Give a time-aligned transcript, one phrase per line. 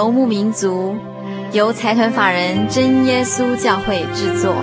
[0.00, 0.96] 游牧民族，
[1.52, 4.54] 由财团法人真耶稣教会制作，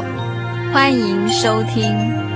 [0.73, 2.26] 欢迎收听。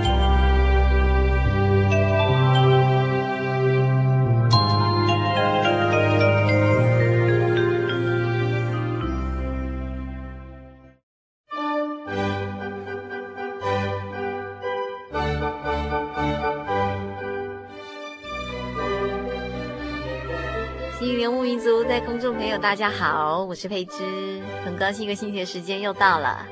[21.01, 26.45] 新年无民族在公众朋友大家好，我是佩芝，很高兴一个星期的时间又到了。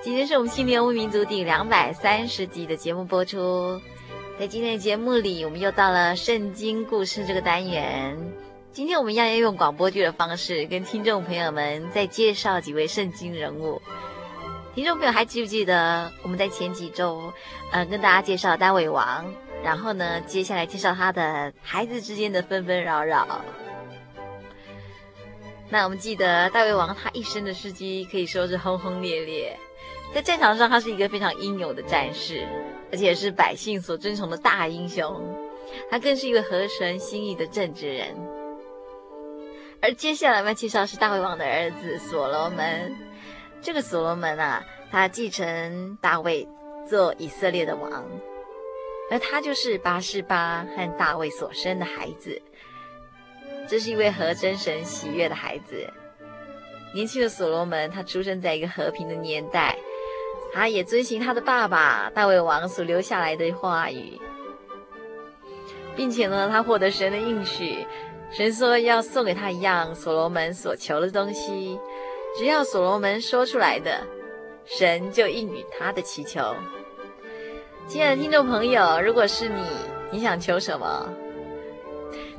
[0.00, 3.78] 今天是我们心灵游牧民族第两百三十集的节目播出。
[4.38, 8.16] 在今天的节目里，我们又到了圣经故事这个单元。
[8.72, 13.82] 今天我们要用广播剧的方式，跟听众朋友们再介绍几位圣经人物。
[14.74, 17.30] 听众朋友还记不记得我们在前几周，
[17.70, 19.30] 呃，跟大家介绍大卫王，
[19.62, 23.44] 然后呢，接下来介绍他的孩子之间的纷纷扰扰。
[25.72, 29.56] 那我们记得大卫王他一生的事迹可以说是轰轰烈烈，
[30.12, 32.44] 在战场上他是一个非常英勇的战士，
[32.90, 35.22] 而且是百姓所尊崇的大英雄，
[35.88, 38.16] 他更是一个合神心意的正直人。
[39.80, 42.96] 而接下来我们要介绍是大卫王的儿子所罗门，
[43.62, 46.48] 这个所罗门啊，他继承大卫
[46.88, 48.04] 做以色列的王，
[49.10, 52.42] 而他就是拔示巴和大卫所生的孩子。
[53.70, 55.88] 这是一位和真神喜悦的孩子。
[56.92, 59.78] 年轻的所罗门，他出生在一个和平的年代，
[60.52, 64.18] 他也遵循他的爸爸大卫王所留下来的话语，
[65.94, 67.86] 并且呢，他获得神的应许，
[68.32, 71.78] 神说要送给他一样所罗门所求的东西，
[72.36, 74.04] 只要所罗门说出来的，
[74.64, 76.56] 神就应允他的祈求。
[77.86, 79.62] 亲爱的听众朋友，如果是你，
[80.10, 81.08] 你想求什么？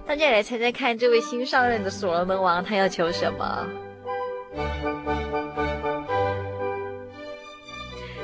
[0.06, 3.68] 大家来猜猜看，这位新上任的所罗门王他要求什么？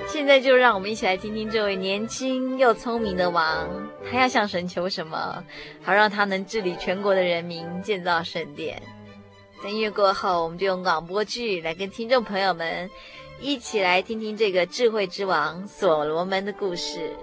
[0.08, 3.70] 现在就让我们一起来听听这位年轻又聪明的王，
[4.10, 5.44] 他要向神求什么，
[5.82, 8.82] 好让他能治理全国的人民，建造圣殿。
[9.64, 12.90] 在音乐过后，我们就用广播剧来跟听众朋友们
[13.40, 17.16] 一起来听听这个智慧之王所罗门的故事。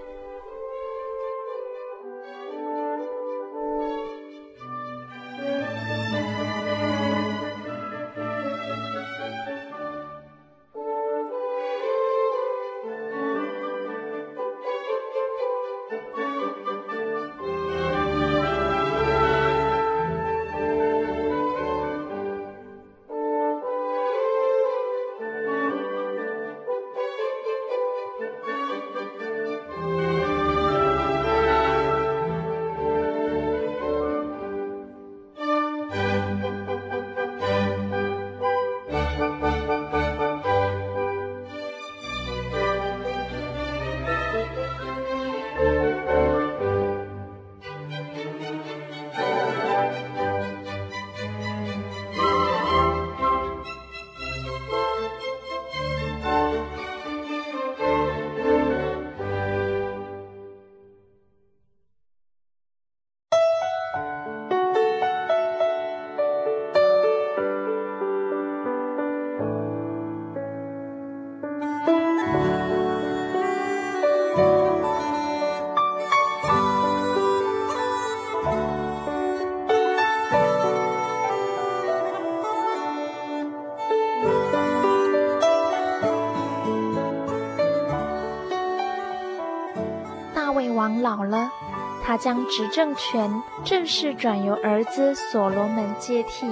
[92.17, 96.47] 将执政权正式转由儿子所罗门接替。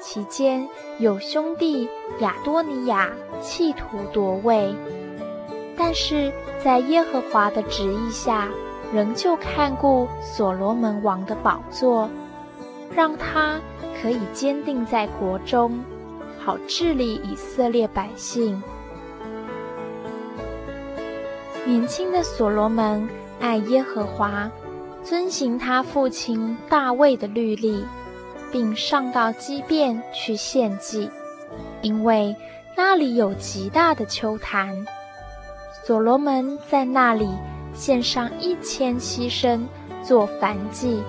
[0.00, 0.68] 期间
[0.98, 1.88] 有兄弟
[2.20, 4.74] 亚多尼亚企图夺位，
[5.76, 6.32] 但是
[6.62, 8.48] 在耶和华的旨意下，
[8.92, 12.08] 仍旧看顾所罗门王的宝座，
[12.94, 13.60] 让他
[14.00, 15.80] 可以坚定在国中，
[16.38, 18.62] 好治理以色列百姓。
[21.66, 23.08] 年轻的所罗门
[23.40, 24.48] 爱耶和华，
[25.08, 27.82] 遵行他父亲大卫的律例，
[28.52, 31.10] 并上到基遍去献祭，
[31.80, 32.36] 因为
[32.76, 34.84] 那里有极大的秋坛。
[35.86, 37.26] 所罗门在那里
[37.72, 39.62] 献上一千牺牲
[40.02, 41.02] 做燔祭。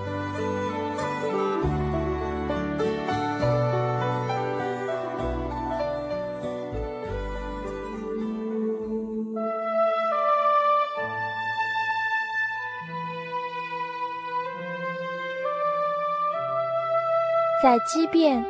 [17.62, 18.42] 在激变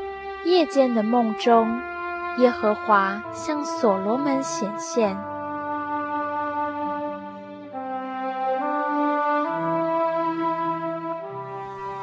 [0.44, 1.80] 夜间的梦中，
[2.38, 5.16] 耶和华向所罗门显现。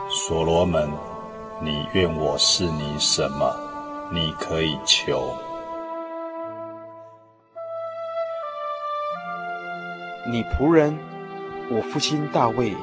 [0.09, 0.89] 所罗门，
[1.62, 3.56] 你愿我是你什么？
[4.12, 5.33] 你可以求。
[10.30, 11.00] 你仆人，
[11.71, 12.75] 我父亲大卫。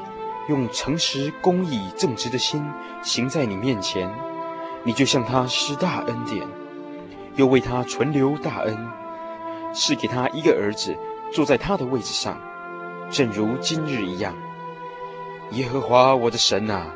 [0.49, 2.63] 用诚实、公义、正直的心
[3.03, 4.11] 行在你面前，
[4.83, 6.47] 你就向他施大恩典，
[7.37, 8.77] 又为他存留大恩，
[9.73, 10.95] 赐给他一个儿子
[11.33, 12.39] 坐在他的位置上，
[13.11, 14.35] 正如今日一样。
[15.53, 16.87] 耶和华我的神啊，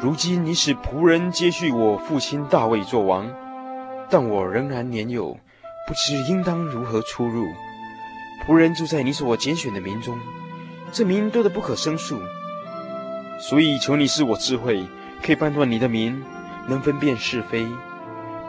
[0.00, 3.28] 如今你使仆人接续我父亲大卫作王，
[4.10, 5.36] 但我仍然年幼，
[5.86, 7.46] 不知应当如何出入。
[8.44, 10.18] 仆人住在你所拣选的民中，
[10.90, 12.20] 这民多得不可胜数。
[13.42, 14.86] 所以求你赐我智慧，
[15.20, 16.22] 可以判断你的名，
[16.68, 17.66] 能分辨是非。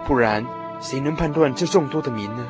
[0.06, 0.46] 不然，
[0.80, 2.46] 谁能判断这众多的名呢？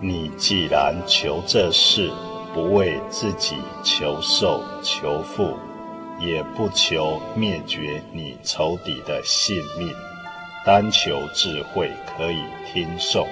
[0.00, 2.10] 你既然求这事，
[2.54, 5.58] 不为自己求寿求富，
[6.18, 9.92] 也不求灭绝你仇敌的性命，
[10.64, 12.38] 单求智慧可以
[12.72, 13.26] 听受，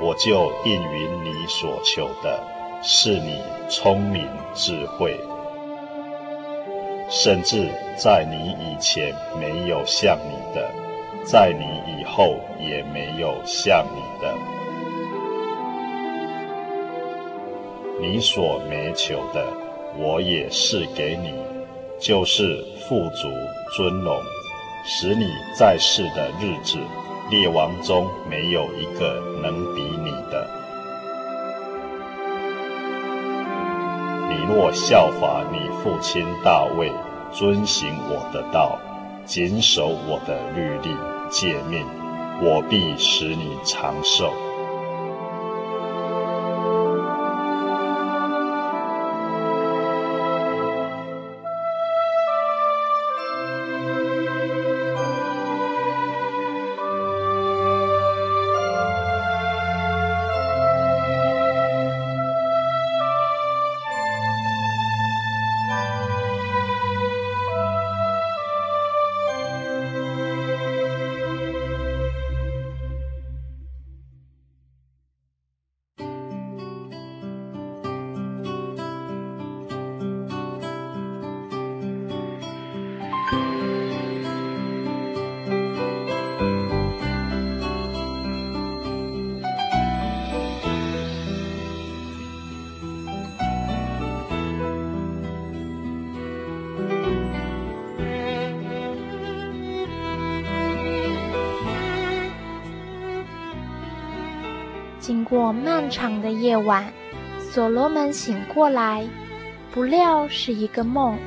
[0.00, 2.51] 我就应允你所求的。
[2.84, 5.16] 是你聪明智慧，
[7.08, 10.68] 甚至在你以前没有像你的，
[11.24, 14.34] 在你以后也没有像你的。
[18.00, 19.46] 你所没求的，
[19.96, 21.32] 我也是给你，
[22.00, 23.28] 就是富足
[23.76, 24.20] 尊荣，
[24.84, 25.26] 使你
[25.56, 26.78] 在世的日子，
[27.30, 30.61] 列王中没有一个能比你的。
[34.32, 36.90] 你若效法你父亲大卫，
[37.30, 38.78] 遵行我的道，
[39.26, 40.96] 谨守我的律例
[41.30, 41.84] 诫命，
[42.40, 44.32] 我必使你长寿。
[105.02, 106.92] 经过漫长的夜晚，
[107.40, 109.04] 所罗门醒过来，
[109.72, 111.18] 不料是一个梦。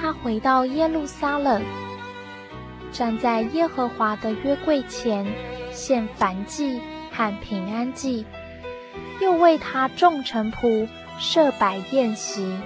[0.00, 1.60] 他回到耶路撒冷，
[2.92, 5.26] 站在耶和华的约柜前，
[5.72, 8.24] 献燔祭和平安祭，
[9.20, 10.86] 又为他众臣仆
[11.18, 12.56] 设摆宴席。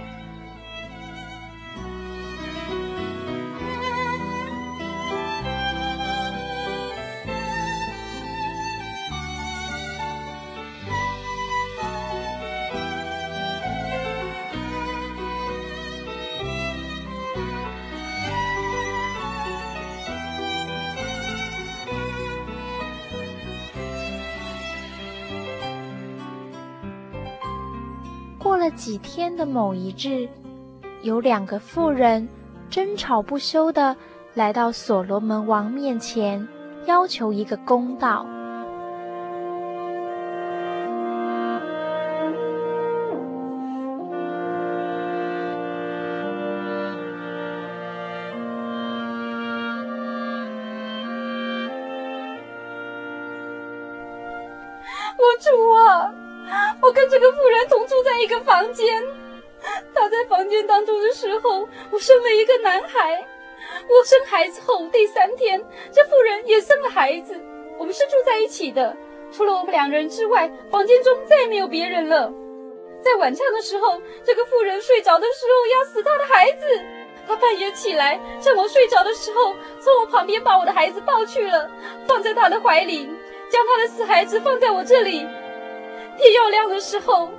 [28.75, 30.29] 几天的某一日，
[31.03, 32.29] 有两个妇人
[32.69, 33.97] 争吵不休地
[34.35, 36.47] 来到所罗门王面前，
[36.87, 38.27] 要求一个公道。
[56.95, 59.03] 跟这个妇人同住在一个房间。
[59.95, 63.27] 她在房间当中的时候，我生了一个男孩。
[63.89, 65.61] 我生孩子后第三天，
[65.91, 67.35] 这妇人也生了孩子。
[67.79, 68.97] 我们是住在一起的，
[69.33, 72.33] 除了我们两人之外，房间中再也没有别人了。
[73.03, 76.67] 在晚上的时候，这个妇人睡着的时候压死她的孩子，
[77.27, 81.69] 她半夜起来，趁我睡着的时候，从我旁边把我的孩子抱去了，
[82.07, 83.09] 放在她的怀里。
[83.51, 85.25] 将他的死孩子放在我这里，
[86.17, 87.31] 天要亮的时候，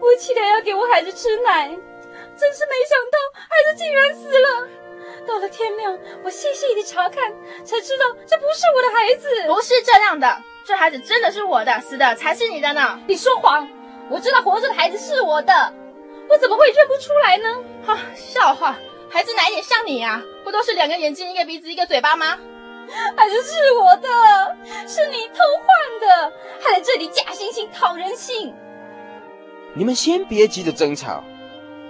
[0.00, 4.68] 我起来要给我孩子吃奶，真是没想到孩子竟然死了。
[5.26, 7.32] 到了天亮，我细细的查看，
[7.64, 9.28] 才知道这不是我的孩子。
[9.46, 13.00] 不是这样的，这孩子真的是我的，死的才是你的呢。
[13.08, 13.68] 你说谎！
[14.08, 15.72] 我知道活着的孩子是我的，
[16.28, 17.64] 我怎么会认不出来呢？
[17.84, 18.76] 哈，笑话！
[19.08, 20.22] 孩子哪一点像你呀？
[20.44, 22.38] 不都是两个眼睛、一个鼻子、一个嘴巴吗？
[23.16, 23.52] 孩子是
[23.82, 24.08] 我的，
[24.86, 28.54] 是你偷换的，还在这里假惺惺讨人性。
[29.74, 31.22] 你们先别急着争吵，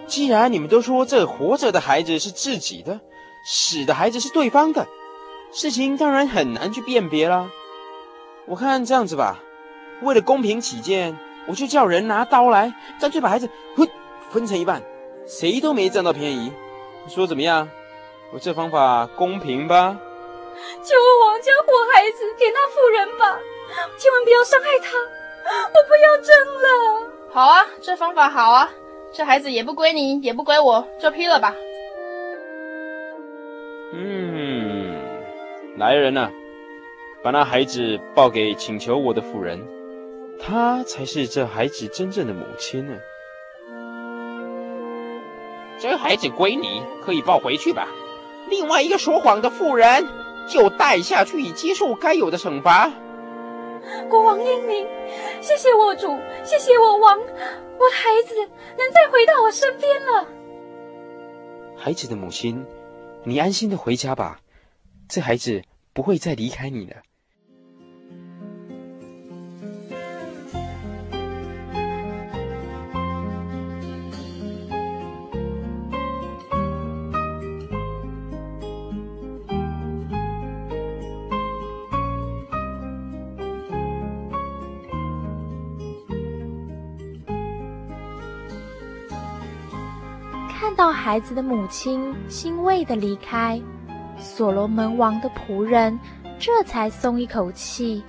[0.06, 3.00] 既然你们都说这活着的孩子是自己的，
[3.44, 4.86] 死的孩子是对方的，
[5.52, 7.48] 事情当然很难去辨别了。
[8.46, 9.40] 我看这样子吧，
[10.02, 13.88] 为了公平起见，我就叫人拿刀来，干脆把孩子分
[14.30, 14.82] 分成一半，
[15.26, 16.52] 谁都没占到便宜。
[17.04, 17.68] 你说怎么样？
[18.32, 19.96] 我这方法公平吧？
[20.82, 23.38] 求我王将活孩子给那妇人吧，
[23.98, 27.12] 千万不要伤害她，我不要争了。
[27.30, 28.70] 好啊，这方法好啊，
[29.12, 31.54] 这孩子也不归你，也不归我，就批了吧。
[33.92, 34.98] 嗯，
[35.78, 36.30] 来人呐，
[37.22, 39.66] 把那孩子抱给请求我的妇人，
[40.40, 42.94] 她才是这孩子真正的母亲呢。
[45.78, 47.88] 这孩子归你，可以抱回去吧。
[48.48, 50.06] 另外一个说谎的妇人。
[50.48, 52.90] 就带下去，以接受该有的惩罚。
[54.08, 54.86] 国王英明，
[55.40, 58.34] 谢谢我主，谢谢我王，我的孩子
[58.76, 60.26] 能再回到我身边了。
[61.76, 62.64] 孩子的母亲，
[63.24, 64.40] 你安心的回家吧，
[65.08, 65.62] 这孩子
[65.92, 66.96] 不会再离开你了。
[90.66, 93.62] 看到孩子的母亲欣慰的离开，
[94.18, 95.96] 所罗门王的仆人
[96.40, 98.02] 这才松一口气，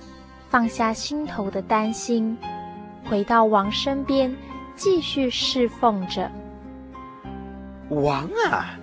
[0.50, 2.36] 放下心头的担心，
[3.08, 4.36] 回到王身边
[4.74, 6.28] 继续侍奉着。
[7.90, 8.76] 王啊，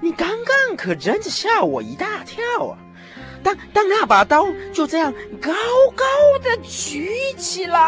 [0.00, 2.76] 你刚刚可真是吓我一大跳啊！
[3.44, 5.52] 当当那把刀就这样高
[5.94, 6.04] 高
[6.42, 7.78] 的举起来，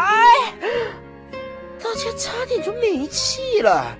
[1.83, 3.93] 大家差点就没气了。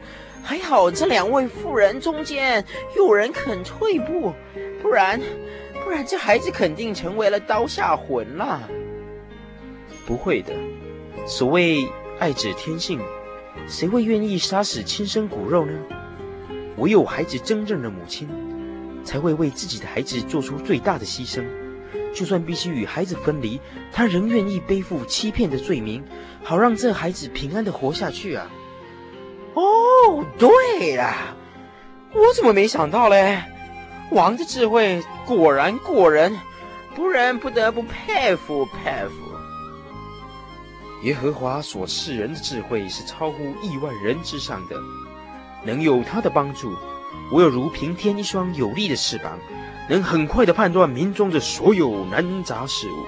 [0.47, 2.63] 还好这两位妇人中间
[2.95, 4.33] 有人肯退步，
[4.81, 5.19] 不然，
[5.83, 8.61] 不然这孩子肯定成为了刀下魂了。
[10.05, 10.53] 不会的，
[11.27, 13.01] 所谓爱子天性，
[13.67, 15.73] 谁会愿意杀死亲生骨肉呢？
[16.77, 18.29] 唯有孩子真正的母亲，
[19.03, 21.43] 才会为自己的孩子做出最大的牺牲，
[22.15, 23.59] 就算必须与孩子分离，
[23.91, 26.05] 她仍愿意背负欺骗的罪名，
[26.41, 28.49] 好让这孩子平安的活下去啊。
[29.57, 31.35] 哦，对了，
[32.13, 33.41] 我怎么没想到嘞？
[34.11, 36.37] 王的智慧果然过人，
[36.95, 39.15] 仆人不得不佩服佩服。
[41.01, 44.75] 耶和华所赐人的智慧是超乎亿万人之上的，
[45.63, 46.71] 能有他的帮助，
[47.31, 49.39] 我有如平添一双有力的翅膀，
[49.89, 53.05] 能很快的判断民中的所有难杂事物。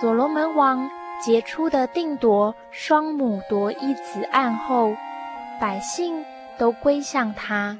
[0.00, 0.88] 所罗门王
[1.20, 4.94] 杰出的定夺双母夺一子案后，
[5.60, 6.24] 百姓
[6.56, 7.76] 都归向他，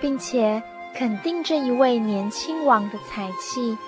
[0.00, 0.60] 并且
[0.94, 3.78] 肯定这一位年轻王的才气，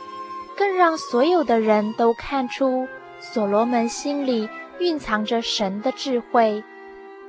[0.57, 2.87] 更让所有的人都看出
[3.19, 6.63] 所罗门心里蕴藏着神的智慧，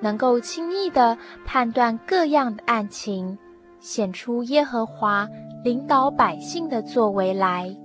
[0.02, 3.40] 能够轻易地判断各样的案情，
[3.80, 5.28] 显出耶和华
[5.64, 7.76] 领导百姓的作为来。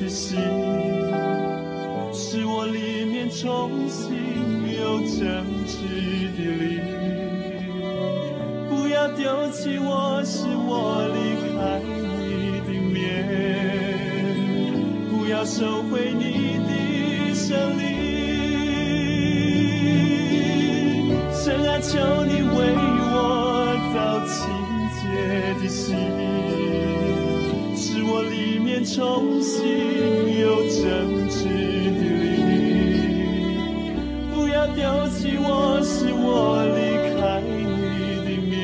[0.00, 0.38] 的心，
[2.12, 4.14] 使我里面重新
[4.76, 5.76] 有真挚
[6.36, 6.80] 的灵。
[8.68, 11.18] 不要丢弃我，使我离
[11.52, 11.80] 开
[12.18, 12.94] 你的面，
[15.10, 17.84] 不要收回你的圣灵。
[21.32, 22.42] 神啊，求你
[28.96, 29.60] 重新
[30.40, 32.00] 又真挚的
[32.48, 32.96] 你，
[34.34, 34.80] 不要丢
[35.10, 36.80] 弃我，是我离
[37.20, 37.52] 开你
[38.24, 38.56] 的面，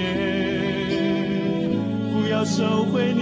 [2.14, 3.21] 不要收回你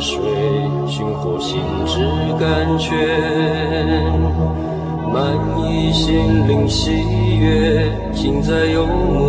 [0.00, 0.20] 水
[0.86, 1.98] 寻获心之
[2.38, 2.96] 甘泉，
[5.12, 6.92] 满溢心灵喜
[7.36, 9.27] 悦，尽在游牧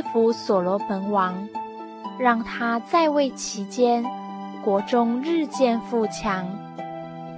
[0.00, 1.46] 赐福所罗门王，
[2.18, 4.02] 让他在位期间，
[4.64, 6.48] 国中日渐富强。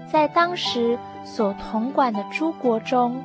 [0.09, 3.21] 在当时所统管的诸国中，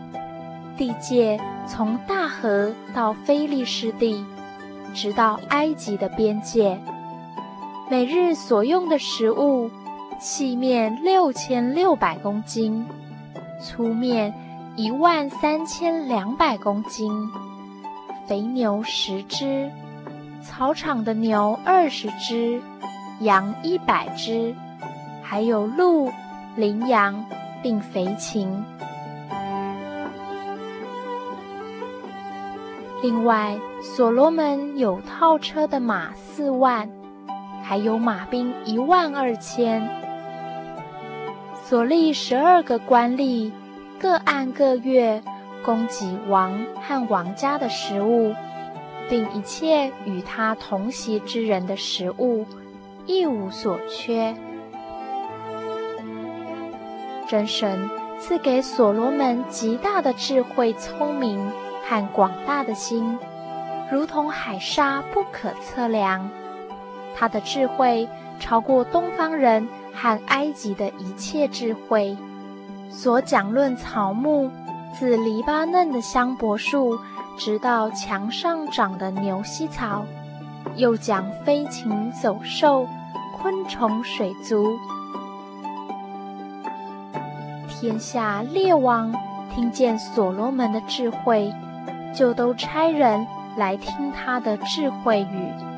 [0.75, 4.25] 地界从大河到非利士地，
[4.95, 6.81] 直到埃及的边界。
[7.91, 9.69] 每日所用的食物，
[10.19, 12.83] 细面六千六百公斤，
[13.61, 14.33] 粗面
[14.75, 17.11] 一万三千两百公斤，
[18.27, 19.71] 肥牛十只，
[20.41, 22.61] 草场的牛二十只，
[23.21, 24.53] 羊一百只，
[25.23, 26.11] 还有鹿。
[26.57, 27.23] 羚羊
[27.61, 28.63] 并肥禽。
[33.03, 36.89] 另外，所罗门有套车的马四万，
[37.61, 39.87] 还有马兵一万二千。
[41.63, 43.51] 所立十二个官吏，
[43.99, 45.21] 各按各月
[45.67, 48.33] 供给王和王家的食物，
[49.09, 52.45] 并一切与他同席之人的食物，
[53.05, 54.33] 一无所缺。
[57.27, 61.51] 真神赐给所罗门极大的智慧、聪明
[61.83, 63.19] 和广大的心，
[63.91, 66.29] 如同海沙不可测量。
[67.13, 68.07] 他的智慧
[68.39, 72.15] 超过东方人和埃及的一切智慧。
[72.89, 74.49] 所讲论草木，
[74.99, 76.97] 自黎巴嫩的香柏树，
[77.37, 80.03] 直到墙上长的牛膝草，
[80.75, 82.87] 又讲飞禽走兽、
[83.37, 84.75] 昆虫水族。
[87.69, 89.13] 天下列王
[89.53, 91.53] 听见所罗门的智慧，
[92.11, 95.76] 就都差人来听他的智慧语。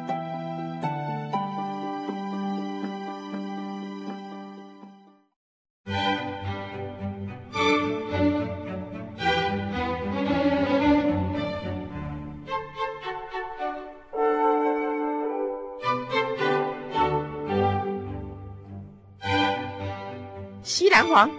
[21.10, 21.30] 王。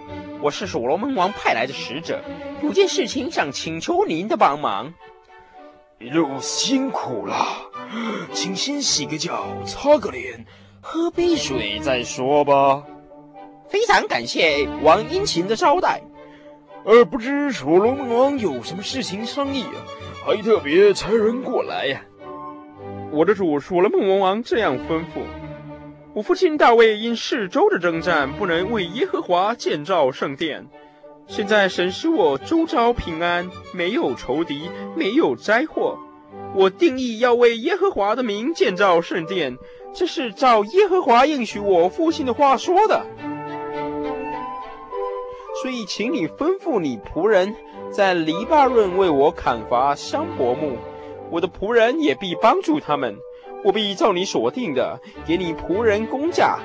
[0.41, 2.21] 我是所罗门王派来的使者，
[2.63, 4.93] 有件事情想请求您的帮忙。
[5.99, 7.35] 一路辛苦了，
[8.33, 10.45] 请先洗个脚，擦个脸，
[10.81, 12.83] 喝杯水再说吧。
[13.69, 16.01] 非常感谢王殷勤的招待。
[16.83, 19.77] 呃不知所罗门王有什么事情商议啊？
[20.25, 22.01] 还特别差人过来呀？
[23.11, 25.21] 我的主所罗门王这样吩咐。
[26.13, 30.67] 我父亲大卫因四周的征战，不能为耶和华建造圣殿。
[31.27, 35.97] 现在神使我周遭平安，没有仇敌，没有灾祸。
[36.53, 39.57] 我定意要为耶和华的名建造圣殿，
[39.93, 43.05] 这是照耶和华应许我父亲的话说的。
[45.61, 47.55] 所以，请你吩咐你仆人，
[47.89, 50.77] 在黎巴嫩为我砍伐香柏木，
[51.29, 53.15] 我的仆人也必帮助他们。
[53.63, 56.57] 我必照你所定的，给你仆人工价，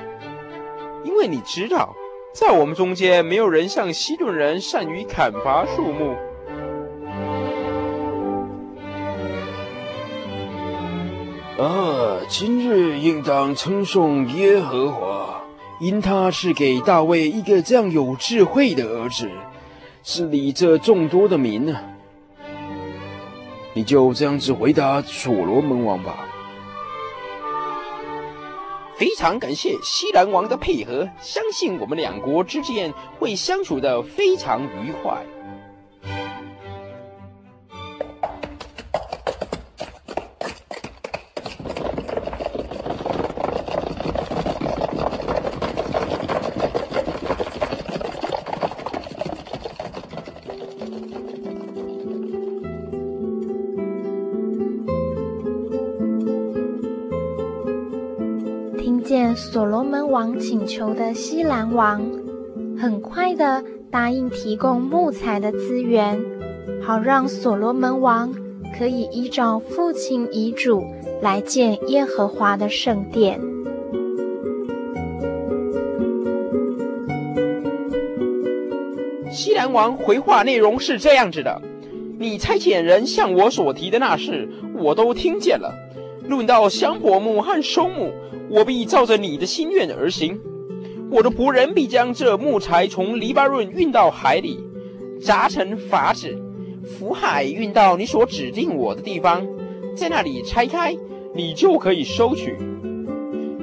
[1.03, 1.95] 因为你知道，
[2.33, 6.15] 在我们中间没有人像西顿人善于砍伐树木。
[11.59, 15.41] 啊，今日应当称颂耶和华，
[15.79, 19.27] 因他是给大卫一个这样有智慧的儿子，
[20.03, 21.75] 治理这众多的民呢。
[23.73, 26.26] 你就这样子回答所罗门王吧。
[28.97, 35.23] 非常感谢西兰王的配合，相信我们两国之间会相处的非常愉快。
[59.67, 62.01] 所罗门王请求的西兰王，
[62.79, 66.17] 很快的答应提供木材的资源，
[66.81, 68.33] 好让所罗门王
[68.79, 70.81] 可以依照父亲遗嘱
[71.21, 73.41] 来建耶和华的圣殿。
[79.29, 81.61] 西兰王回话内容是这样子的：
[82.17, 84.47] 你差遣人向我所提的那事，
[84.79, 85.73] 我都听见了。
[86.25, 88.13] 论到香柏木和松木，
[88.49, 90.39] 我必照着你的心愿而行。
[91.09, 94.59] 我的仆人必将这木材从黎巴嫩运到海里，
[95.21, 96.37] 扎成筏子，
[96.83, 99.47] 浮海运到你所指定我的地方，
[99.95, 100.95] 在那里拆开，
[101.33, 102.57] 你就可以收取。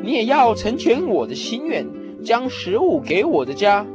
[0.02, 1.86] 你也要成全我的心愿，
[2.22, 3.86] 将食物给我的家。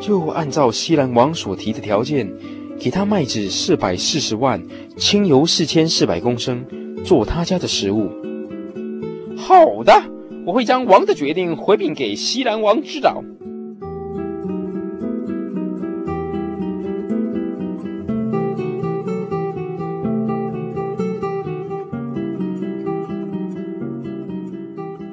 [0.00, 2.30] 就按照西兰王所提的条件，
[2.78, 4.62] 给他麦子四百四十万，
[4.96, 6.64] 清油四千四百公升，
[7.04, 8.10] 做他家的食物。
[9.44, 9.92] 好的，
[10.46, 13.24] 我会将王的决定回禀给西兰王知道。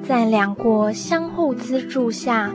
[0.02, 2.54] 在两国相互资助下，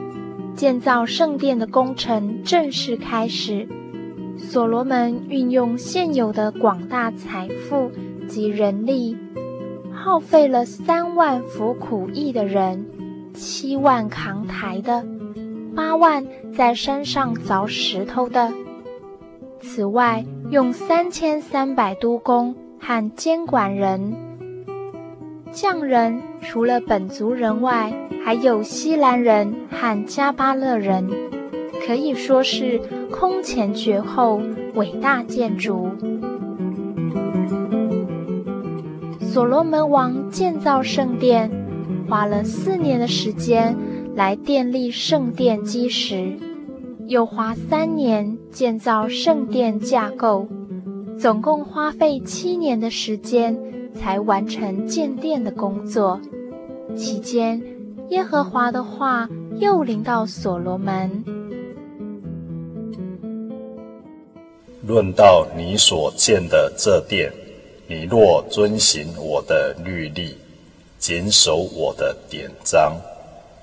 [0.56, 3.68] 建造圣殿的工程正式开始。
[4.38, 7.92] 所罗门运用现有的广大财富
[8.28, 9.18] 及人力，
[10.06, 12.86] 耗费了三万服苦役的人，
[13.34, 15.04] 七万扛抬的，
[15.76, 16.24] 八万
[16.56, 18.54] 在山上凿石头的。
[19.60, 24.16] 此外，用三千三百督工和监管人。
[25.52, 27.92] 匠人除了本族人外，
[28.24, 31.10] 还有西兰人和加巴勒人，
[31.88, 34.40] 可以说是空前绝后
[34.76, 35.90] 伟大建筑。
[39.36, 41.52] 所罗门王建造圣殿，
[42.08, 43.76] 花了四年的时间
[44.16, 46.38] 来奠立圣殿基石，
[47.08, 50.48] 又花三年建造圣殿架构，
[51.20, 53.60] 总共花费七年的时间。
[53.94, 56.20] 才完成建殿的工作。
[56.96, 57.62] 期间，
[58.12, 61.24] 耶和华的话又临到所罗门：
[64.86, 67.32] 论到你所建的这殿，
[67.88, 70.36] 你若遵行我的律例，
[70.98, 73.00] 谨守我的典章，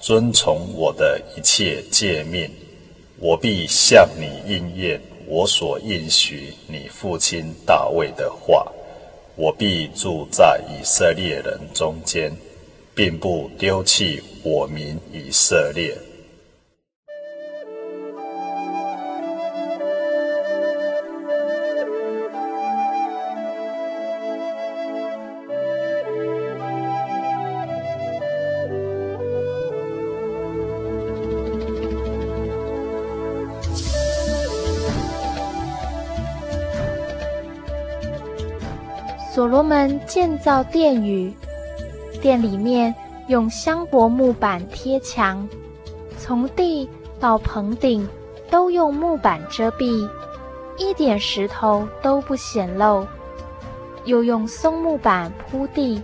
[0.01, 2.49] 遵从我的一切诫命，
[3.19, 8.71] 我必向你应验我所应许你父亲大卫的话。
[9.35, 12.31] 我必住在以色列人中间，
[12.95, 15.97] 并不丢弃我民以色列。
[39.35, 41.33] 所罗门建造殿宇，
[42.21, 42.95] 殿里面
[43.29, 45.49] 用香柏木板贴墙，
[46.19, 46.87] 从地
[47.19, 48.07] 到棚顶
[48.51, 50.07] 都用木板遮蔽，
[50.77, 53.07] 一点石头都不显露。
[54.05, 56.03] 又用松木板铺地。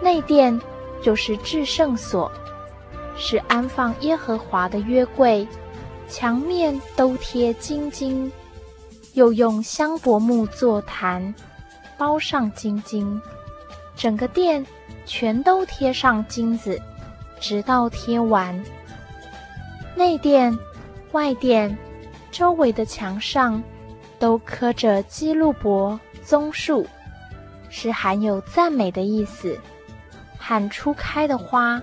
[0.00, 0.58] 内殿
[1.02, 2.32] 就是至圣所，
[3.18, 5.46] 是安放耶和华的约柜，
[6.08, 8.32] 墙面都贴金金，
[9.12, 11.34] 又用香柏木做坛。
[11.98, 13.20] 包上金金，
[13.96, 14.64] 整个殿
[15.04, 16.80] 全都贴上金子，
[17.40, 18.64] 直到贴完。
[19.96, 20.56] 内殿、
[21.10, 21.76] 外殿
[22.30, 23.60] 周围的墙上
[24.18, 26.86] 都刻着基路伯棕树，
[27.68, 29.58] 是含有赞美的意思；
[30.38, 31.82] 喊初开的花，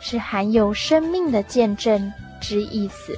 [0.00, 3.14] 是含有生命的见证之意思。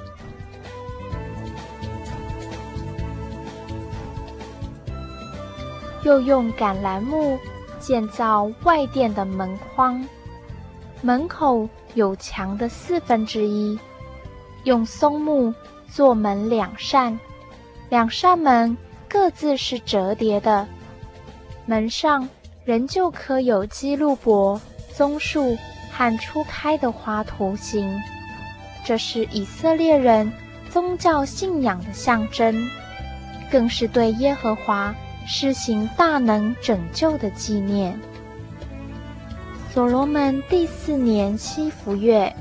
[6.02, 7.38] 又用橄榄木
[7.78, 10.04] 建造外殿的门框，
[11.00, 13.78] 门口有墙的四分之一，
[14.64, 15.54] 用松木
[15.88, 17.18] 做门两扇，
[17.88, 18.76] 两扇门
[19.08, 20.66] 各自是折叠的，
[21.66, 22.28] 门上
[22.64, 24.60] 仍旧刻有基路伯、
[24.94, 25.56] 棕树
[25.92, 28.00] 和初开的花图形，
[28.84, 30.32] 这是以色列人
[30.70, 32.68] 宗教信仰的象征，
[33.50, 34.94] 更是对耶和华。
[35.26, 37.98] 施行大能拯救的纪念。
[39.70, 42.34] 所罗门第四年西弗月，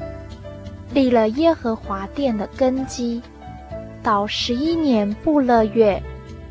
[0.93, 3.21] 立了耶和华殿的根基。
[4.03, 6.01] 到十一年布勒月，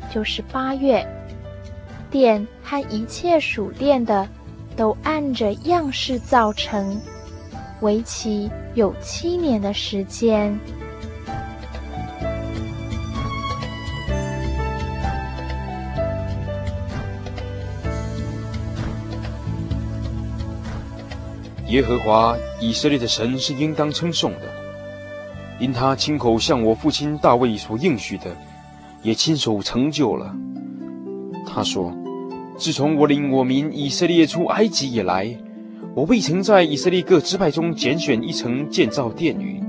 [0.09, 1.05] 就是八月，
[2.09, 4.27] 殿和一切属殿的，
[4.75, 6.99] 都按着样式造成，
[7.81, 10.57] 为期有七年的时间。
[21.71, 24.41] 耶和华以色列的神是应当称颂的，
[25.57, 28.25] 因他亲口向我父亲大卫所应许的，
[29.03, 30.35] 也亲手成就了。
[31.47, 31.93] 他说
[32.59, 35.33] ：“自从我领我民以色列出埃及以来，
[35.95, 39.63] 我未曾在以色列各支派中拣选一城建造殿宇，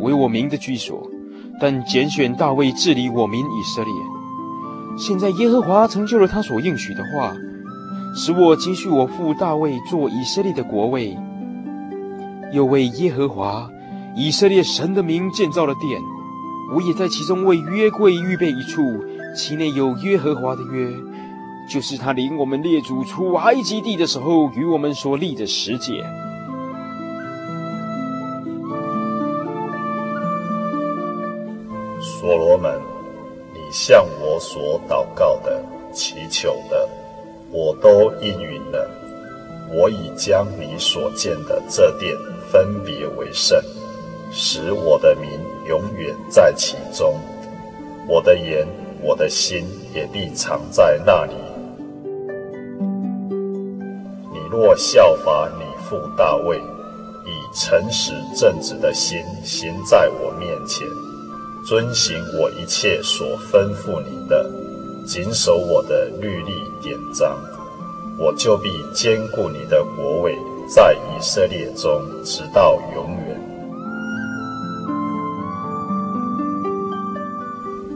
[0.00, 1.08] 为我民的居所，
[1.58, 3.92] 但拣选大卫治理我民以色列。
[4.98, 7.34] 现在耶和华成就了他所应许的话，
[8.14, 11.16] 使我接续我父大卫做以色列的国位。”
[12.52, 13.68] 又为耶和华
[14.16, 16.00] 以色列神的名建造了殿，
[16.74, 18.82] 我也在其中为约柜预备一处，
[19.36, 20.90] 其内有耶和华的约，
[21.70, 26.04] 就是他领我们列祖出埃及地的时候与我们所立的十诫。
[32.00, 32.80] 所罗门，
[33.54, 36.88] 你向我所祷告的、祈求的，
[37.50, 38.90] 我都应允了。
[39.70, 42.14] 我已将你所建的这殿
[42.50, 43.62] 分别为圣，
[44.30, 45.30] 使我的名
[45.66, 47.14] 永远在其中。
[48.06, 48.66] 我的言，
[49.02, 51.32] 我的心也必藏在那里。
[54.32, 60.86] 你若效法你父大卫，以诚实正直的心行在我面前。
[61.66, 64.50] 遵行我一切所吩咐你的，
[65.06, 67.38] 谨守我的律例典章，
[68.18, 70.34] 我就必坚固你的国位
[70.68, 73.40] 在以色列中，直到永远。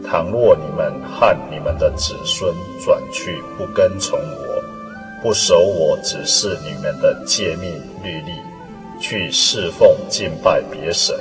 [0.02, 4.62] 倘若你们和你们的子孙转去不跟从我，
[5.22, 7.70] 不守我指示你们的诫命
[8.02, 8.32] 律例，
[8.98, 11.14] 去侍奉敬拜别神。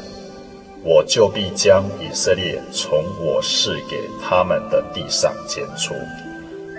[0.84, 5.94] 我就必将以色列从我赐给他们的地上剪除，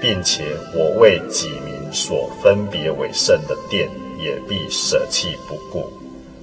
[0.01, 3.89] 并且我为己民所分别为圣的殿
[4.23, 5.93] 也必舍弃不顾，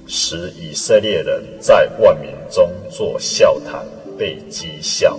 [0.06, 3.86] 使以色列人在万民中作笑谈，
[4.18, 5.18] 被讥笑。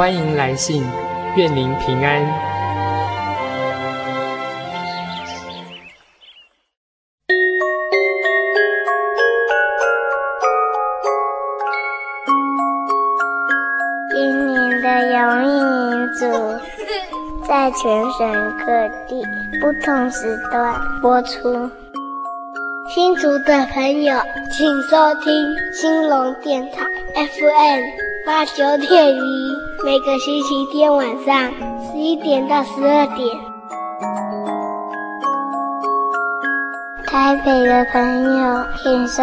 [0.00, 0.82] 欢迎来信，
[1.36, 2.24] 愿您平安。
[14.10, 15.48] 今年的永义
[15.90, 16.24] 民族
[17.46, 19.22] 在全省各地
[19.60, 21.70] 不同时段播出。
[22.88, 24.16] 新竹的朋友，
[24.50, 27.82] 请收听兴隆电台 FM
[28.24, 29.49] 八九点一。
[29.82, 31.50] 每个星期天晚上
[31.82, 33.38] 十一点到十二点，
[37.06, 39.22] 台北的朋友请收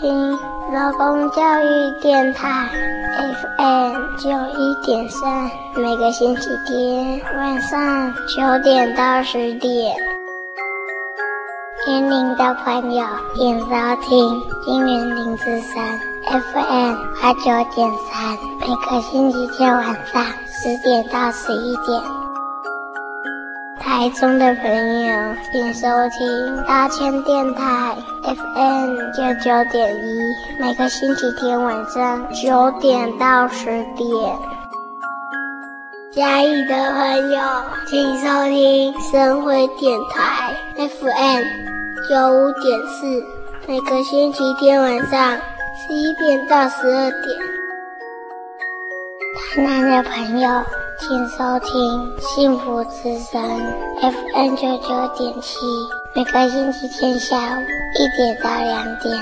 [0.00, 0.32] 听
[0.72, 2.68] 劳工教育电台
[3.58, 9.96] FM 九一点三，每个星期天晚上九点到十点。
[11.88, 13.04] 年龄的朋友，
[13.34, 13.66] 请收
[14.02, 15.82] 听金源零之声
[16.26, 22.02] FM 八九点三，每个星期天晚上十点到十一点。
[23.78, 25.12] 台中的朋友，
[25.52, 25.86] 请收
[26.18, 30.20] 听大千电台 FM 九九点一，
[30.58, 33.64] 每个星期天晚上九点到十
[33.94, 34.36] 点。
[36.12, 37.40] 嘉义的朋友，
[37.88, 41.42] 请收听深辉电台 FM。
[42.08, 43.24] 九五点四，
[43.68, 45.38] 每个星期天晚上
[45.86, 47.38] 十一点到十二点。
[49.54, 50.48] 台南的朋友，
[50.98, 53.40] 请收听幸福之声
[54.00, 55.58] FM 九九点七，
[56.12, 57.62] 每个星期天下午
[57.94, 59.16] 一点到两点。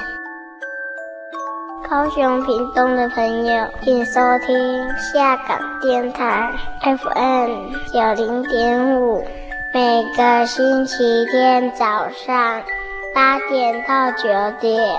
[1.87, 6.51] 高雄屏东的朋友，请收听下港电台
[6.81, 9.23] FM 九零点五。
[9.75, 12.63] 每个星期天早上
[13.15, 14.29] 八点到九
[14.61, 14.99] 点，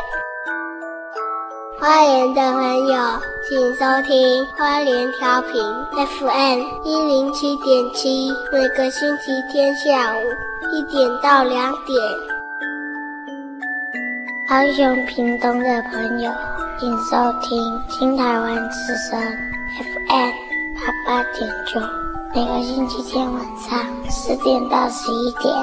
[1.85, 5.61] 花莲的朋友请收听花莲调频
[5.93, 10.19] FM 一零七点七，每个星期天下午
[10.73, 12.01] 一点到两点。
[14.49, 16.31] 高雄屏东的朋友
[16.79, 19.21] 请收听新台湾之声
[20.07, 20.31] FM
[20.73, 21.79] 八八点九。
[22.33, 23.79] 每个星期天晚上
[24.09, 25.53] 十点到十一点，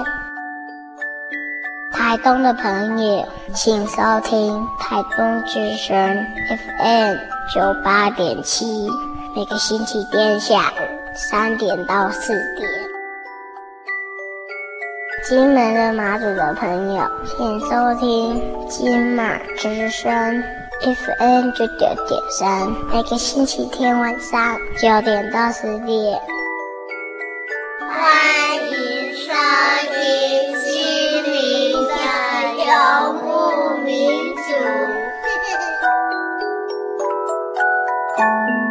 [1.93, 7.16] 台东的朋友请收听台东之声 FM
[7.55, 8.88] 九八点七，
[9.36, 10.82] 每个星期天下午
[11.14, 12.68] 三点到四点。
[15.28, 20.43] 金门的马祖的朋友请收听金马之声
[20.80, 26.18] FM 九九点三，每个星期天晚上九点到十点。
[27.88, 28.01] 欢
[28.70, 29.32] 迎收
[29.93, 30.41] 听
[32.73, 34.49] 游牧民族。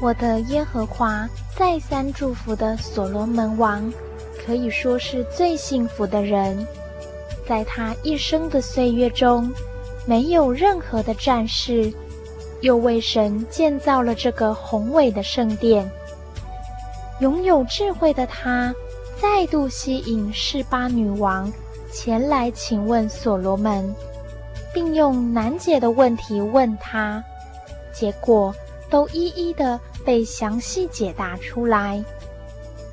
[0.00, 3.92] 我的耶和华再三祝福的所罗门王，
[4.44, 6.66] 可以说是最幸福的人。
[7.48, 9.50] 在他一生的岁月中，
[10.06, 11.92] 没有任何的战事，
[12.60, 15.90] 又为神建造了这个宏伟的圣殿。
[17.20, 18.72] 拥有智慧的他，
[19.20, 21.52] 再度吸引示巴女王
[21.92, 23.92] 前来请问所罗门，
[24.72, 27.24] 并用难解的问题问他，
[27.92, 28.54] 结果
[28.90, 29.78] 都一一的。
[30.04, 32.02] 被详细解答出来，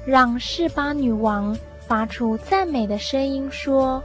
[0.05, 4.03] 让示巴女王发出赞美的声音说：“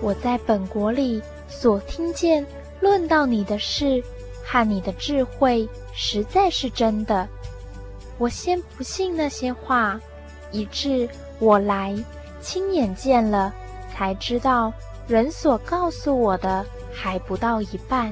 [0.00, 2.46] 我在本国里所听见
[2.80, 4.02] 论到你的事
[4.42, 7.28] 和你的智慧，实在是真的。
[8.16, 10.00] 我先不信那些话，
[10.50, 11.06] 以致
[11.40, 11.94] 我来
[12.40, 13.52] 亲眼见了，
[13.92, 14.72] 才知道
[15.06, 18.10] 人所告诉我的还不到一半。”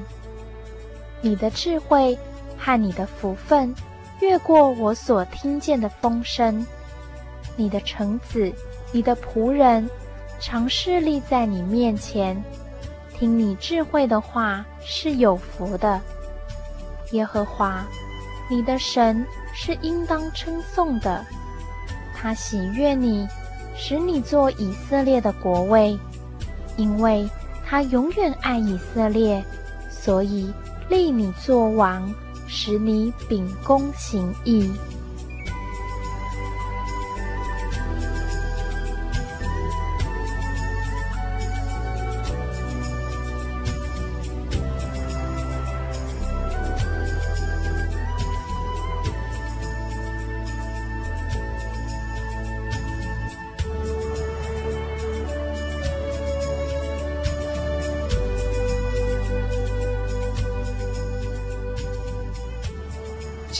[1.21, 2.17] 你的智慧
[2.57, 3.73] 和你的福分，
[4.19, 6.65] 越过我所听见的风声。
[7.55, 8.51] 你的臣子，
[8.91, 9.87] 你的仆人，
[10.39, 12.41] 常侍立在你面前，
[13.13, 16.01] 听你智慧的话是有福的。
[17.11, 17.85] 耶和华，
[18.49, 21.23] 你的神是应当称颂的，
[22.15, 23.27] 他喜悦你，
[23.75, 25.95] 使你做以色列的国位，
[26.77, 27.29] 因为
[27.65, 29.43] 他永远爱以色列，
[29.89, 30.51] 所以。
[30.91, 32.13] 立你做王，
[32.47, 34.69] 使你秉公行义。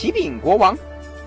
[0.02, 0.76] 启禀国王，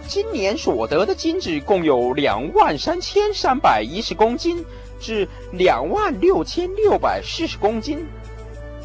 [0.05, 4.61] 今年所得的金子共有两万三千三百一十公斤
[4.99, 8.05] 至两万六千六百四十公斤。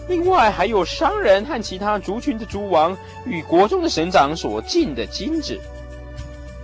[0.09, 5.59] 另外还有商人和其他族群的族王与国中的省长所进的金子。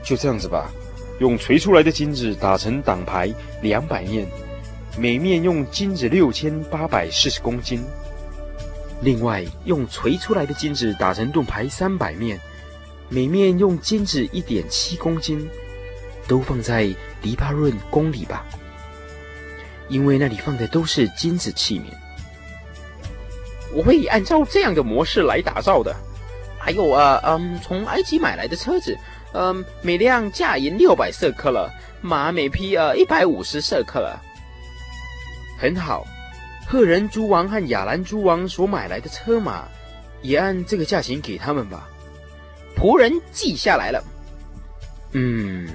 [0.05, 0.71] 就这样子吧，
[1.19, 3.29] 用锤出来的金子打成挡牌
[3.61, 4.25] 两百面，
[4.97, 7.83] 每面用金子六千八百四十公斤。
[9.03, 12.41] 另外，用锤出来的金子打成盾牌三百面，
[13.09, 15.49] 每面用金子一点七公斤，
[16.27, 16.93] 都放在
[17.23, 18.45] 黎巴嫩宫里吧，
[19.89, 21.85] 因为那里放的都是金子器皿。
[23.73, 25.95] 我会按照这样的模式来打造的。
[26.59, 28.97] 还有啊，嗯，从埃及买来的车子，
[29.33, 34.19] 嗯，每辆价银六百色克了，马每匹呃一百五十舍客勒。
[35.59, 36.05] 很好，
[36.67, 39.69] 赫人诸王和亚兰诸王所买来的车马，
[40.23, 41.89] 也按这个价钱给他们吧。
[42.77, 44.05] 仆人记下来了。
[45.13, 45.67] 嗯，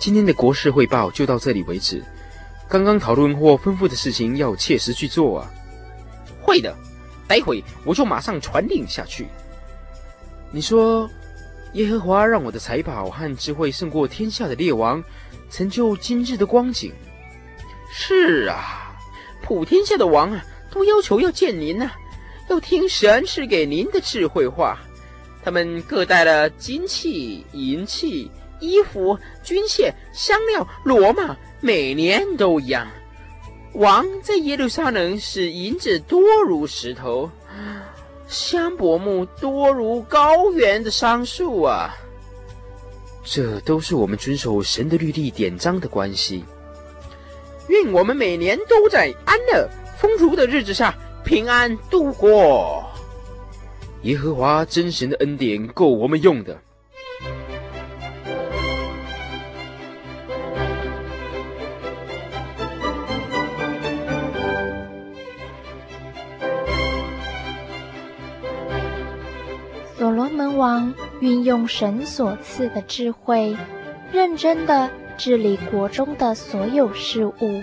[0.00, 2.02] 今天的国事汇报就到这里为止。
[2.68, 5.50] 刚刚讨论或吩咐的事情要切实去做啊。
[6.40, 6.74] 会的。
[7.28, 9.26] 待会我就马上传令下去。
[10.52, 11.10] 你说，
[11.72, 15.02] 耶和华让我的财宝和智慧胜过天下的列王，
[15.50, 16.92] 成就今日的光景。
[17.92, 18.96] 是啊，
[19.42, 21.90] 普天下的王啊，都要求要见您呐，
[22.48, 24.78] 要听神赐给您的智慧话。
[25.46, 28.28] 他们各带了金器、银器、
[28.58, 32.84] 衣服、军械、香料、罗马，每年都一样。
[33.74, 37.30] 王在耶路撒冷使银子多如石头，
[38.26, 41.94] 香柏木多如高原的桑树啊！
[43.22, 46.44] 这都是我们遵守神的律例典章的关系。
[47.68, 50.92] 愿我们每年都在安乐丰足的日子下
[51.24, 52.85] 平安度过。
[54.02, 56.60] 耶和华真神的恩典够我们用的。
[69.98, 73.56] 所罗门王运用神所赐的智慧，
[74.12, 77.62] 认真的治理国中的所有事务。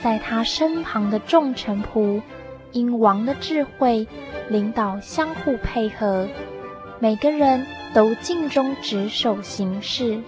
[0.00, 2.22] 在他身旁的众臣仆，
[2.72, 4.06] 因王的智慧，
[4.48, 6.28] 领导相互配合，
[6.98, 10.20] 每个人都尽忠职守行事，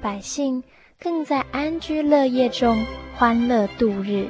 [0.00, 0.62] 百姓
[0.98, 2.84] 更在安居乐业中
[3.16, 4.28] 欢乐度日。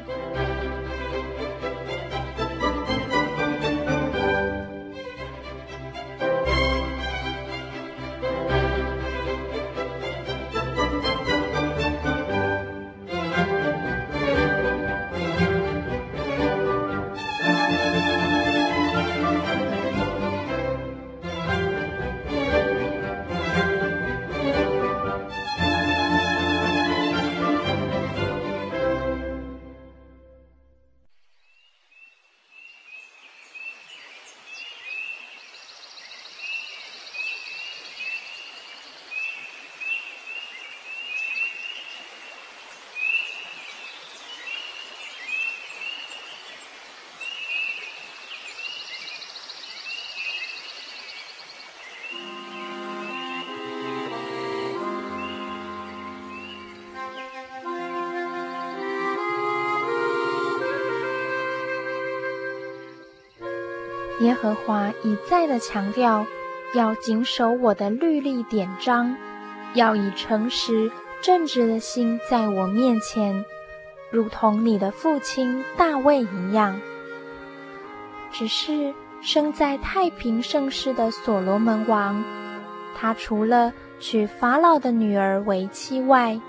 [64.21, 66.27] 耶和华一再的强调，
[66.75, 69.15] 要谨守我的律例典章，
[69.75, 70.91] 要以诚实
[71.21, 73.45] 正直的心在我面前，
[74.11, 76.81] 如同你的父亲大卫一样。
[78.33, 82.25] 只是生在太平盛世的所罗门王，
[82.95, 86.41] 他除了娶法老的女儿为妻外，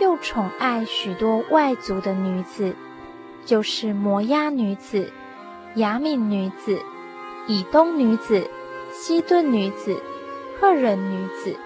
[0.00, 2.74] 又宠爱许多外族的女子，
[3.44, 5.12] 就是摩押女子、
[5.76, 6.80] 亚敏女子。
[7.48, 8.48] 以东女子、
[8.92, 9.96] 西顿女子、
[10.60, 11.56] 赫人女子。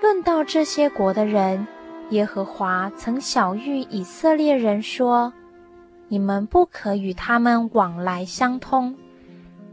[0.00, 1.66] 论到这些国的人，
[2.08, 5.32] 耶和华曾晓谕以色列人说
[6.08, 8.96] ：“你们不可与他们往来相通，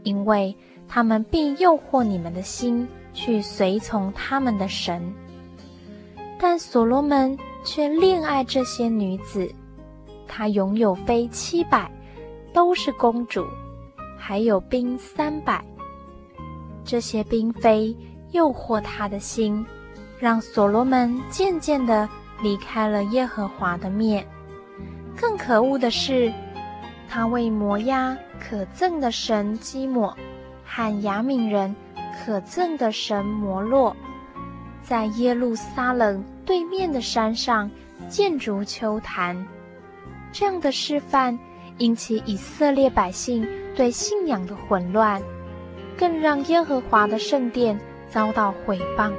[0.02, 0.54] 因为
[0.86, 5.14] 他们必诱惑你们的心，去随从他们的神。”
[6.38, 9.50] 但所罗门却恋爱这些女子，
[10.28, 11.90] 他拥有妃七百，
[12.52, 13.44] 都是公主。
[14.18, 15.64] 还有兵三百，
[16.84, 17.96] 这些嫔妃
[18.32, 19.64] 诱惑他的心，
[20.18, 22.06] 让所罗门渐渐地
[22.42, 24.26] 离开了耶和华的面。
[25.16, 26.30] 更可恶的是，
[27.08, 30.14] 他为摩押可憎的神基抹
[30.64, 31.74] 和亚敏人
[32.24, 33.96] 可憎的神摩洛，
[34.82, 37.70] 在耶路撒冷对面的山上
[38.08, 39.46] 建筑丘坛。
[40.32, 41.38] 这样的示范。
[41.78, 45.22] 引起以色列百姓对信仰的混乱，
[45.96, 49.12] 更让耶和华的圣殿遭到毁谤。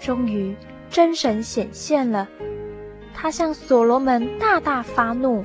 [0.00, 0.54] 终于，
[0.90, 2.28] 真神显现了，
[3.14, 5.44] 他向所罗门大大发怒，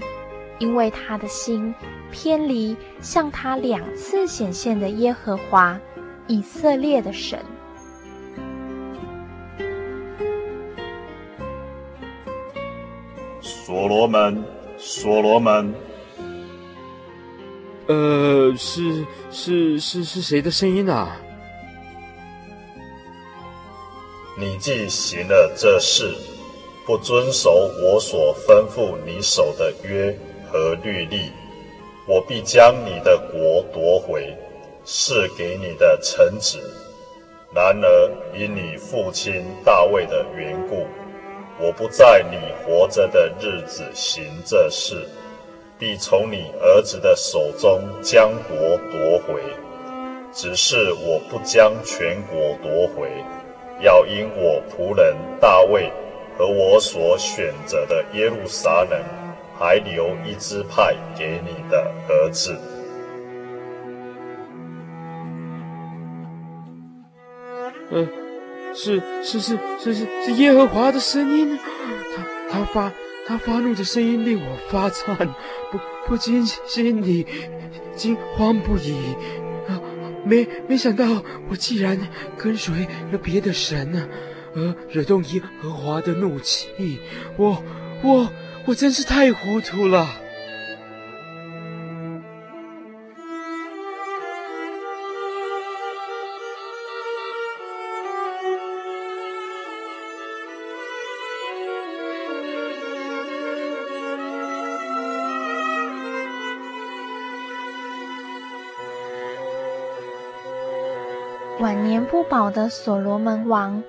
[0.60, 1.74] 因为他的心
[2.12, 5.80] 偏离向他两次显现的耶和华，
[6.28, 7.40] 以色列的神。
[13.70, 14.44] 所罗门，
[14.80, 15.72] 所罗门，
[17.86, 21.16] 呃，是是是是谁的声音啊？
[24.40, 26.16] 你既行了这事，
[26.88, 30.18] 不遵守我所吩咐你守的约
[30.52, 31.32] 和律例，
[32.08, 34.36] 我必将你的国夺回，
[34.84, 36.58] 赐给你的臣子。
[37.54, 40.88] 然而因你父亲大卫的缘故，
[41.62, 45.06] 我不在你活着的日子行这事，
[45.78, 49.42] 必从你儿子的手中将国夺回。
[50.32, 53.10] 只是我不将全国夺回，
[53.82, 55.92] 要因我仆人大卫
[56.38, 59.04] 和我所选择的耶路撒冷，
[59.58, 62.56] 还留一支派给你的儿子。
[67.92, 68.08] 嗯、
[68.74, 71.58] 是是是是是是耶和华的声音，
[72.16, 72.94] 他他发
[73.28, 75.16] 他发怒的声音令我发颤，
[75.72, 77.26] 不不禁心里
[77.96, 78.94] 惊慌不已。
[79.68, 79.82] 啊，
[80.26, 82.00] 没没想到我既然
[82.38, 84.08] 跟随了别的神呢，
[84.56, 87.00] 而惹动耶和华的怒气，
[87.38, 87.64] 我
[88.02, 88.32] 我
[88.66, 90.08] 我真是太糊涂了。
[112.40, 113.84] 好的所罗门王，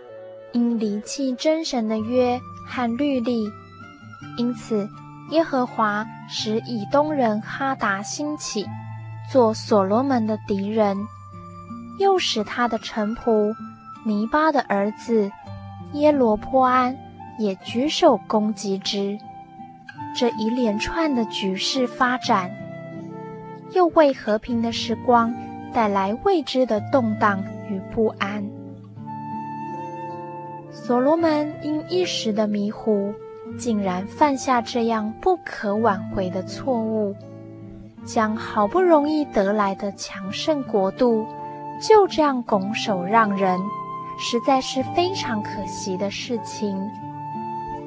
[0.50, 3.48] 因离弃真神的约和律例，
[4.36, 4.88] 因此
[5.30, 8.66] 耶和华使以东人哈达兴起，
[9.30, 10.98] 做所罗门的敌人，
[12.00, 13.54] 又使他的臣仆
[14.04, 15.30] 尼巴的儿子
[15.92, 16.98] 耶罗波安
[17.38, 19.16] 也举手攻击之。
[20.18, 22.50] 这一连串的局势发展，
[23.70, 25.32] 又为和平的时光
[25.72, 27.40] 带来未知的动荡
[27.70, 28.44] 与不安。
[30.70, 33.14] 所罗门因一时的迷糊，
[33.56, 37.14] 竟然犯下这样不可挽回的错误，
[38.04, 41.24] 将好不容易得来的强盛国度，
[41.80, 43.58] 就这样拱手让人，
[44.18, 46.76] 实在是非常可惜的事情。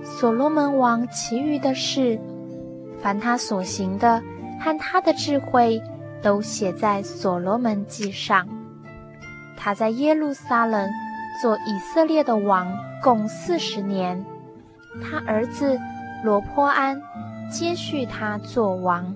[0.03, 2.19] 所罗门王其余的事，
[3.01, 4.21] 凡他所行的
[4.59, 5.81] 和他的智慧，
[6.21, 8.47] 都写在所罗门记上。
[9.63, 10.89] 他在耶路撒冷
[11.41, 12.67] 做以色列的王，
[13.01, 14.25] 共四十年。
[15.01, 15.79] 他儿子
[16.21, 17.01] 罗波安
[17.49, 19.15] 接续他做王。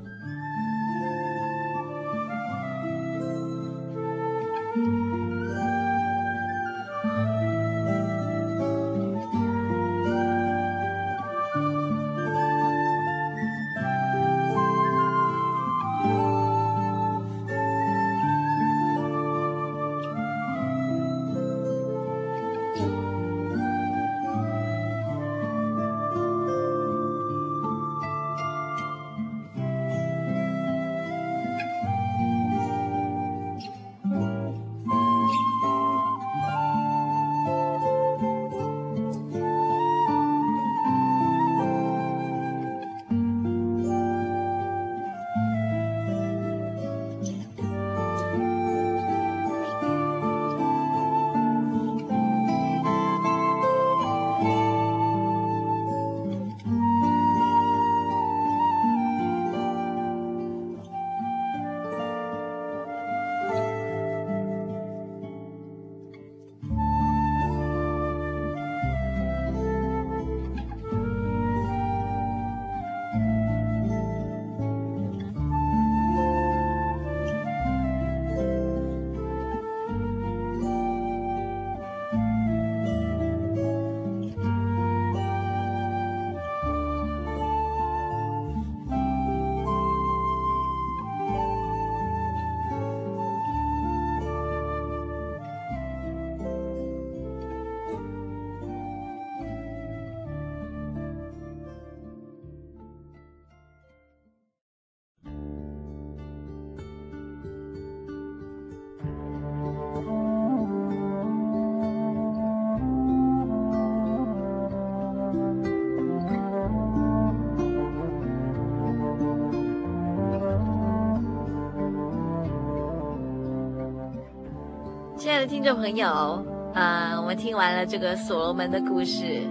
[125.57, 126.45] 听众朋友，
[126.75, 129.41] 呃，我们听完了这个所罗门的故事，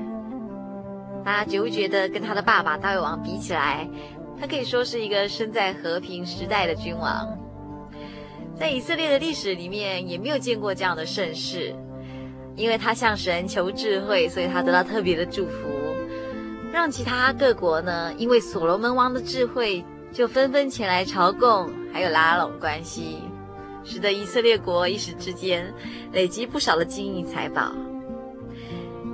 [1.25, 3.89] 大家觉不觉得跟他的爸爸大卫王比起来，
[4.41, 7.37] 他可以说是一个身在和平时代的君王？
[8.55, 11.75] 在以色列的历史里面，也没有见过这样的盛世，
[12.55, 15.67] 因为他向神求智慧，所以他得到特别的祝福，
[16.73, 23.26] 让其他各国呢，因为所罗门王的智慧，就纷纷前来朝贡，还有拉拢关系。
[23.87, 25.73] 使得以色列国一时之间
[26.13, 27.73] 累积不少的金银财宝，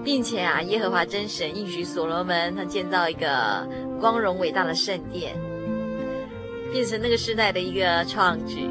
[0.02, 3.68] 并且啊，耶和华真神应许所罗门，他建造一个
[4.00, 5.36] 光荣伟大的圣殿，
[6.72, 8.68] 变成那个时代的一个创举。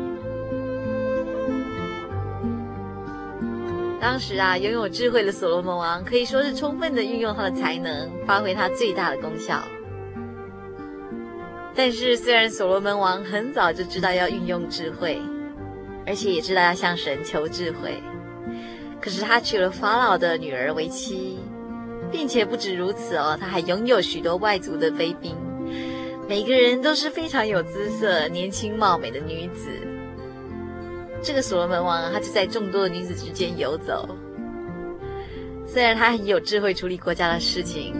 [3.99, 9.61] 当时啊，拥有智慧的所罗门王可以说是充分的运用他的才能，发挥他最大的功效。
[11.75, 15.21] 但是，虽然所罗门王很早就知道要运用智慧。
[16.05, 18.01] 而且也知道要向神求智慧，
[18.99, 21.37] 可是他娶了法老的女儿为妻，
[22.11, 25.35] 并且不止如此哦，他还拥有许多外族的妃嫔，
[26.27, 29.69] 每个人都是非常有姿色、年轻貌美的女子。
[31.21, 34.09] 这个所罗门王他就在众多的女子之间游走，
[35.67, 37.93] 虽然他很有智慧处理国家的事情，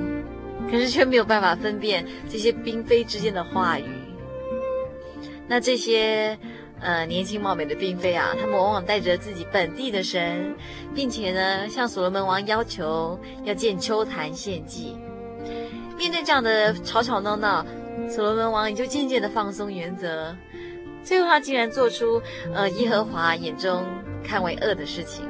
[0.72, 3.86] 可是却没有办法分辨这些嫔妃之间的话语。
[5.48, 6.36] 那这些。
[6.82, 10.56] 呃，年轻貌美的嫔妃啊，他们往往带着自己本地的神，
[10.96, 14.98] 并且呢，向所罗门王要求要建秋坛献祭。
[15.98, 17.64] 面对这样的吵吵闹闹，
[18.10, 20.36] 所罗门王也就渐渐的放松原则，
[21.04, 22.20] 最后他竟然做出
[22.54, 23.84] 呃耶和华眼中
[24.24, 25.24] 看为恶的事情。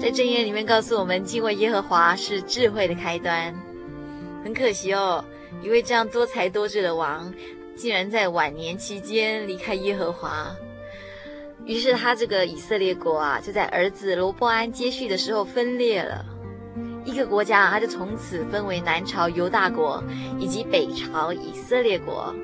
[0.00, 3.54] 在正言里面告诉我们，敬畏耶和华是智慧的开端。
[4.42, 5.24] 很可惜哦。
[5.62, 7.32] 一位这样多才多智的王，
[7.76, 10.54] 竟然在晚年期间离开耶和华。
[11.64, 16.26] 于是他这个以色列国啊，就在儿子罗波安接续的时候分裂了。
[17.04, 20.02] 一个国家，他就从此分为南朝犹大国
[20.38, 22.34] 以及北朝以色列国。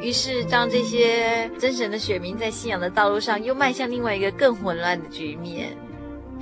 [0.00, 5.76] 于是让这些真神的选民在信仰的道路上又迈向另外一个更混乱的局面，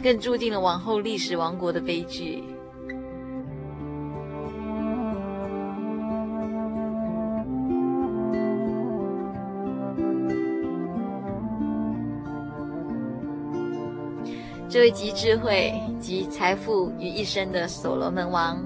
[0.03, 2.43] 更注定了往后历史王国的悲剧。
[14.73, 15.71] 这位集智慧、
[16.01, 18.59] 集财富于一身的所罗门王，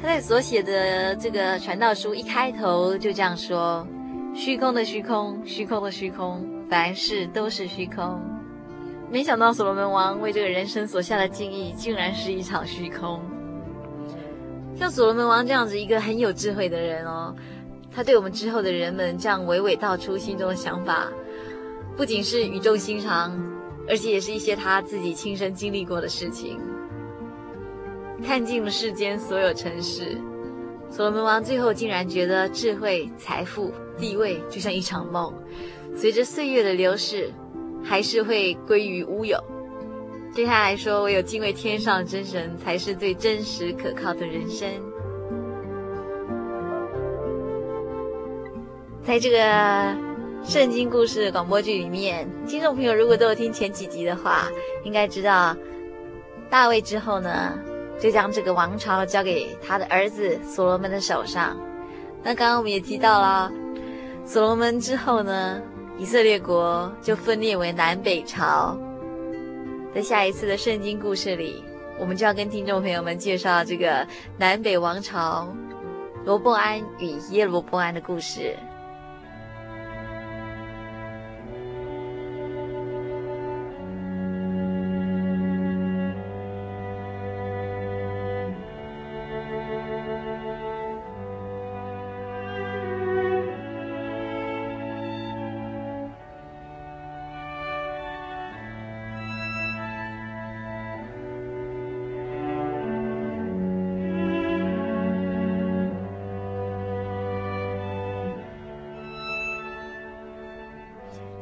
[0.00, 3.84] 他在所写的这个传道书一开头就这样说
[4.32, 8.22] ：“虚空的虚空，虚空的虚空，凡事都是虚空。”
[9.10, 13.20] 没想到所罗门王为这个人生所下的定义，竟然是一场虚空。
[14.78, 17.34] 像所罗门王这样子一个很有智慧的人哦，
[17.90, 21.08] 他对我们之后的人们这样娓娓道出心中的想法，
[21.96, 23.49] 不仅是语重心长。
[23.88, 26.60] 而且也是一些他自己亲身经历过的事情，
[28.24, 30.16] 看尽了世间所有尘世，
[30.88, 35.32] 所罗门王最后竟然觉得智慧、财富、地位就像一场梦，
[35.96, 37.32] 随着岁月的流逝，
[37.82, 39.42] 还是会归于乌有。
[40.34, 44.68] 对他来说，唯有敬畏天上真神，才是最真实可靠的人生。
[49.02, 50.09] 在这个。
[50.42, 54.48] 圣经故事广播剧里面，听众朋友如果都有听前几集的话，
[54.84, 55.54] 应该知道
[56.48, 57.56] 大卫之后呢，
[58.00, 61.56] 就将这个王朝交给他的儿子所罗门的手上。
[62.22, 63.52] 那刚刚我们也提到了，
[64.24, 65.60] 所罗门之后呢，
[65.98, 68.76] 以色列国就分裂为南北朝。
[69.94, 71.62] 在下一次的圣经故事里，
[71.98, 74.06] 我们就要跟听众朋友们介绍这个
[74.38, 75.46] 南北王朝
[76.24, 78.56] 罗波安与耶罗波安的故事。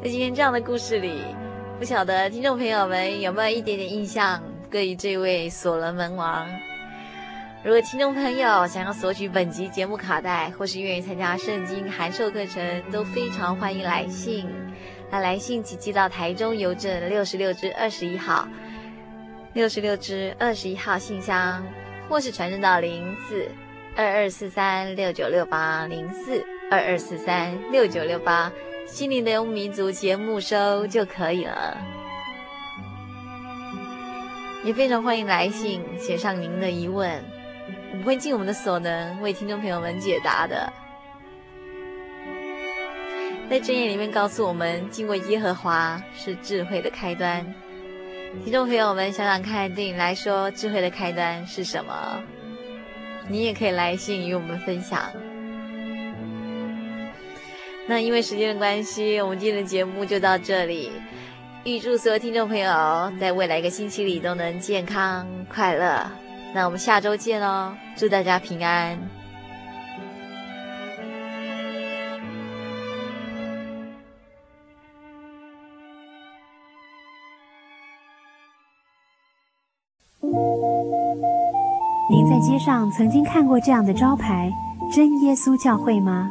[0.01, 1.24] 在今天这样的故事里，
[1.76, 4.40] 不晓得听众朋友们有没有一点点印象，
[4.70, 6.49] 对于这位所罗门王？
[7.64, 14.49] 如果听众朋友想要索取本集节目卡带，或是愿意参加圣经函授课程，都非常欢迎来信。
[15.11, 18.46] 那来信请寄到台中邮政六十六支二十一号，
[19.53, 21.66] 六十六支二十一号信箱，
[22.09, 23.49] 或是传真到零四
[23.96, 26.40] 二二四三六九六八零四
[26.70, 28.53] 二二四三六九六八。
[28.89, 31.76] 心灵的游牧民族节目收就可以了。
[34.64, 37.22] 也非常欢迎来信写上您的疑问，
[37.93, 40.72] 我们会尽我们的所能为听众朋友们解答的。
[43.49, 47.45] 在箴言里面告诉我们，敬畏耶和华是智慧的开端。
[48.43, 52.22] 听众朋友们，想想看，对你来说，智慧的开端是什么？
[53.28, 55.11] 你也可以来信与我们分享。
[57.91, 60.93] 那因为时间的关系，我们今天的节目就到这里。
[61.64, 66.07] 预祝所有听众朋友在未来一个星期里都能健康快乐。
[66.55, 68.99] 那我们下周见哦，祝大家平安。
[82.11, 84.51] 您在街上曾经看过这样的招牌
[84.95, 86.30] “真耶稣教会”吗？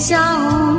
[0.00, 0.69] 小，